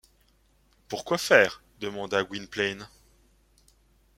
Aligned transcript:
Pourquoi 0.87 1.19
faire? 1.19 1.61
demanda 1.79 2.23
Gwynplaine. 2.23 2.87